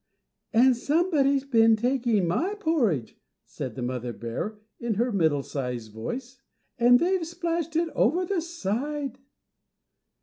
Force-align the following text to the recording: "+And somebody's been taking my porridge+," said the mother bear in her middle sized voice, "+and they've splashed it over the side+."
"+And 0.51 0.75
somebody's 0.75 1.43
been 1.43 1.75
taking 1.75 2.27
my 2.27 2.55
porridge+," 2.55 3.19
said 3.45 3.75
the 3.75 3.83
mother 3.83 4.11
bear 4.11 4.57
in 4.79 4.95
her 4.95 5.11
middle 5.11 5.43
sized 5.43 5.91
voice, 5.93 6.41
"+and 6.79 6.97
they've 6.97 7.27
splashed 7.27 7.75
it 7.75 7.89
over 7.89 8.25
the 8.25 8.41
side+." 8.41 9.19